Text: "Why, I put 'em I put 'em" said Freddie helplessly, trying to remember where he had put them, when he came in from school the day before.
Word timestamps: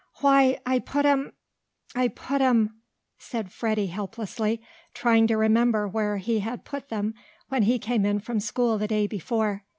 "Why, 0.21 0.59
I 0.65 0.79
put 0.79 1.05
'em 1.05 1.31
I 1.93 2.07
put 2.07 2.41
'em" 2.41 2.81
said 3.19 3.51
Freddie 3.51 3.85
helplessly, 3.85 4.59
trying 4.95 5.27
to 5.27 5.37
remember 5.37 5.87
where 5.87 6.17
he 6.17 6.39
had 6.39 6.65
put 6.65 6.89
them, 6.89 7.13
when 7.49 7.61
he 7.61 7.77
came 7.77 8.03
in 8.03 8.17
from 8.19 8.39
school 8.39 8.79
the 8.79 8.87
day 8.87 9.05
before. 9.05 9.63